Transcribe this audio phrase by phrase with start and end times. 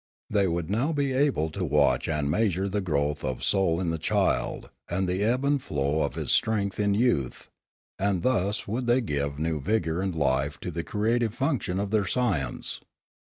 [0.31, 3.99] They would now be able to watch and measure the growth of soul in the
[3.99, 7.49] child, and the ebb and flow of its strength in youth;
[7.99, 12.07] and thus would they give new vigour and life to the creative function of their
[12.07, 12.81] science.